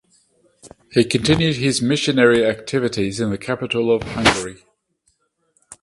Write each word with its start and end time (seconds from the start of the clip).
He 0.93 1.03
continued 1.05 1.57
his 1.57 1.79
missionary 1.79 2.43
activities 2.43 3.19
in 3.19 3.29
the 3.29 3.37
capital 3.37 3.91
of 3.95 4.01
Hungary. 4.01 4.63